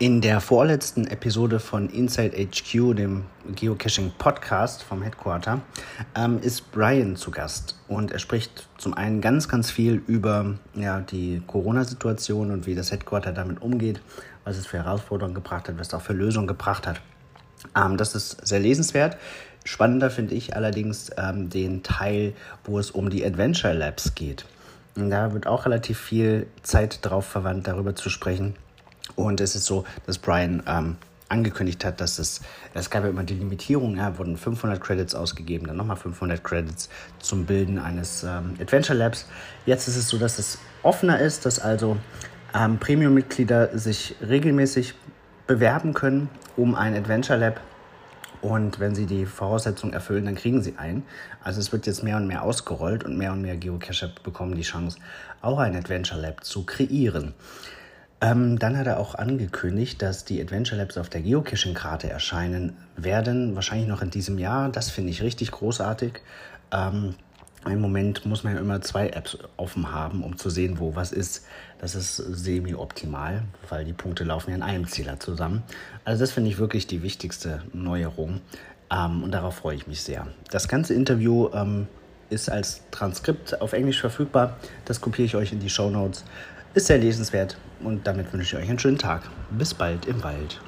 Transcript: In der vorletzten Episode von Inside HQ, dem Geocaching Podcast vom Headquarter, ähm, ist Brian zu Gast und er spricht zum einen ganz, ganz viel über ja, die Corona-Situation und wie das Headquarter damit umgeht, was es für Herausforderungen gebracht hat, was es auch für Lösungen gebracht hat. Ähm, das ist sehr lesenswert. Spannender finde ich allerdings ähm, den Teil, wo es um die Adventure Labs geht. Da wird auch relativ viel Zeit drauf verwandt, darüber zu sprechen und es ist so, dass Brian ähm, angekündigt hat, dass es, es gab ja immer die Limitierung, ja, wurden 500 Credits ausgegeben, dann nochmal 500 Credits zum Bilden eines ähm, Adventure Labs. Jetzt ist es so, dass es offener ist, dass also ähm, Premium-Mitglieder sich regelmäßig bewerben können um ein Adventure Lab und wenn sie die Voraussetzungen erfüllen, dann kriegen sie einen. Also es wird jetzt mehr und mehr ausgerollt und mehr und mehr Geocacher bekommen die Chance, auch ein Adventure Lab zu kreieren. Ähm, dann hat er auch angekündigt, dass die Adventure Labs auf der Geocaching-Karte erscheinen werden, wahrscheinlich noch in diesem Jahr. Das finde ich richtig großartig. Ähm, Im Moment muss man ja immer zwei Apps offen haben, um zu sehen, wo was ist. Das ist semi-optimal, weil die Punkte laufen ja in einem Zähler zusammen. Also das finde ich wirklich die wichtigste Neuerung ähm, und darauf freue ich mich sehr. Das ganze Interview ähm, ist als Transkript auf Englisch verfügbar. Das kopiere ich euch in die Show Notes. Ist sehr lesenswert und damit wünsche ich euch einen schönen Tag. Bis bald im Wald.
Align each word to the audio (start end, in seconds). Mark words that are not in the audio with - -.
In 0.00 0.20
der 0.20 0.40
vorletzten 0.40 1.06
Episode 1.06 1.60
von 1.60 1.88
Inside 1.88 2.36
HQ, 2.36 2.96
dem 2.96 3.26
Geocaching 3.54 4.10
Podcast 4.18 4.82
vom 4.82 5.02
Headquarter, 5.02 5.60
ähm, 6.16 6.40
ist 6.40 6.72
Brian 6.72 7.14
zu 7.14 7.30
Gast 7.30 7.78
und 7.86 8.10
er 8.10 8.18
spricht 8.18 8.68
zum 8.76 8.94
einen 8.94 9.20
ganz, 9.20 9.48
ganz 9.48 9.70
viel 9.70 10.02
über 10.08 10.56
ja, 10.74 11.00
die 11.00 11.42
Corona-Situation 11.46 12.50
und 12.50 12.66
wie 12.66 12.74
das 12.74 12.90
Headquarter 12.90 13.30
damit 13.30 13.62
umgeht, 13.62 14.00
was 14.42 14.58
es 14.58 14.66
für 14.66 14.78
Herausforderungen 14.78 15.36
gebracht 15.36 15.68
hat, 15.68 15.78
was 15.78 15.86
es 15.86 15.94
auch 15.94 16.02
für 16.02 16.12
Lösungen 16.12 16.48
gebracht 16.48 16.88
hat. 16.88 17.00
Ähm, 17.76 17.96
das 17.96 18.16
ist 18.16 18.44
sehr 18.44 18.58
lesenswert. 18.58 19.16
Spannender 19.64 20.10
finde 20.10 20.34
ich 20.34 20.56
allerdings 20.56 21.12
ähm, 21.16 21.50
den 21.50 21.84
Teil, 21.84 22.34
wo 22.64 22.80
es 22.80 22.90
um 22.90 23.10
die 23.10 23.24
Adventure 23.24 23.72
Labs 23.72 24.16
geht. 24.16 24.44
Da 24.96 25.32
wird 25.32 25.46
auch 25.46 25.66
relativ 25.66 26.00
viel 26.00 26.48
Zeit 26.64 26.98
drauf 27.02 27.26
verwandt, 27.26 27.68
darüber 27.68 27.94
zu 27.94 28.10
sprechen 28.10 28.56
und 29.16 29.40
es 29.40 29.54
ist 29.54 29.66
so, 29.66 29.84
dass 30.06 30.18
Brian 30.18 30.62
ähm, 30.66 30.96
angekündigt 31.28 31.84
hat, 31.84 32.00
dass 32.00 32.18
es, 32.18 32.40
es 32.74 32.90
gab 32.90 33.04
ja 33.04 33.10
immer 33.10 33.24
die 33.24 33.34
Limitierung, 33.34 33.96
ja, 33.96 34.18
wurden 34.18 34.36
500 34.36 34.80
Credits 34.80 35.14
ausgegeben, 35.14 35.66
dann 35.66 35.76
nochmal 35.76 35.96
500 35.96 36.42
Credits 36.42 36.88
zum 37.18 37.46
Bilden 37.46 37.78
eines 37.78 38.22
ähm, 38.22 38.54
Adventure 38.60 38.98
Labs. 38.98 39.26
Jetzt 39.66 39.88
ist 39.88 39.96
es 39.96 40.08
so, 40.08 40.18
dass 40.18 40.38
es 40.38 40.58
offener 40.82 41.18
ist, 41.18 41.46
dass 41.46 41.58
also 41.58 41.96
ähm, 42.54 42.78
Premium-Mitglieder 42.78 43.76
sich 43.76 44.14
regelmäßig 44.20 44.94
bewerben 45.46 45.94
können 45.94 46.28
um 46.56 46.74
ein 46.74 46.94
Adventure 46.94 47.38
Lab 47.38 47.60
und 48.44 48.78
wenn 48.78 48.94
sie 48.94 49.06
die 49.06 49.24
Voraussetzungen 49.24 49.94
erfüllen, 49.94 50.26
dann 50.26 50.34
kriegen 50.34 50.62
sie 50.62 50.76
einen. 50.76 51.04
Also 51.42 51.60
es 51.60 51.72
wird 51.72 51.86
jetzt 51.86 52.02
mehr 52.02 52.18
und 52.18 52.26
mehr 52.26 52.42
ausgerollt 52.42 53.02
und 53.02 53.16
mehr 53.16 53.32
und 53.32 53.40
mehr 53.40 53.56
Geocacher 53.56 54.12
bekommen 54.22 54.54
die 54.54 54.62
Chance, 54.62 54.98
auch 55.40 55.58
ein 55.58 55.74
Adventure 55.74 56.20
Lab 56.20 56.44
zu 56.44 56.66
kreieren. 56.66 57.32
Ähm, 58.24 58.58
dann 58.58 58.78
hat 58.78 58.86
er 58.86 58.98
auch 58.98 59.14
angekündigt, 59.16 60.00
dass 60.00 60.24
die 60.24 60.40
Adventure 60.40 60.80
Labs 60.80 60.96
auf 60.96 61.10
der 61.10 61.20
Geocaching-Karte 61.20 62.08
erscheinen 62.08 62.74
werden, 62.96 63.54
wahrscheinlich 63.54 63.86
noch 63.86 64.00
in 64.00 64.08
diesem 64.08 64.38
Jahr. 64.38 64.70
Das 64.70 64.90
finde 64.90 65.10
ich 65.10 65.22
richtig 65.22 65.50
großartig. 65.50 66.22
Ähm, 66.72 67.16
Im 67.66 67.80
Moment 67.82 68.24
muss 68.24 68.42
man 68.42 68.54
ja 68.54 68.60
immer 68.60 68.80
zwei 68.80 69.10
Apps 69.10 69.36
offen 69.58 69.92
haben, 69.92 70.24
um 70.24 70.38
zu 70.38 70.48
sehen, 70.48 70.78
wo 70.78 70.94
was 70.94 71.12
ist. 71.12 71.44
Das 71.78 71.94
ist 71.94 72.16
semi-optimal, 72.16 73.42
weil 73.68 73.84
die 73.84 73.92
Punkte 73.92 74.24
laufen 74.24 74.48
ja 74.48 74.56
in 74.56 74.62
einem 74.62 74.88
Zähler 74.88 75.20
zusammen. 75.20 75.62
Also 76.06 76.20
das 76.20 76.32
finde 76.32 76.48
ich 76.48 76.56
wirklich 76.56 76.86
die 76.86 77.02
wichtigste 77.02 77.60
Neuerung 77.74 78.40
ähm, 78.90 79.22
und 79.22 79.32
darauf 79.32 79.56
freue 79.56 79.76
ich 79.76 79.86
mich 79.86 80.00
sehr. 80.00 80.28
Das 80.50 80.66
ganze 80.68 80.94
Interview 80.94 81.50
ähm, 81.52 81.88
ist 82.30 82.48
als 82.50 82.80
Transkript 82.90 83.60
auf 83.60 83.74
Englisch 83.74 84.00
verfügbar. 84.00 84.56
Das 84.86 85.02
kopiere 85.02 85.26
ich 85.26 85.36
euch 85.36 85.52
in 85.52 85.60
die 85.60 85.68
Show 85.68 85.90
Notes. 85.90 86.24
Ist 86.74 86.88
sehr 86.88 86.98
lesenswert 86.98 87.56
und 87.84 88.04
damit 88.04 88.32
wünsche 88.32 88.56
ich 88.56 88.64
euch 88.64 88.68
einen 88.68 88.80
schönen 88.80 88.98
Tag. 88.98 89.22
Bis 89.50 89.72
bald 89.72 90.06
im 90.06 90.24
Wald. 90.24 90.60